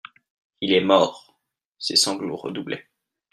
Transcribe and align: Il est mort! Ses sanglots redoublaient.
Il 0.61 0.73
est 0.73 0.81
mort! 0.81 1.37
Ses 1.77 1.95
sanglots 1.95 2.35
redoublaient. 2.35 2.89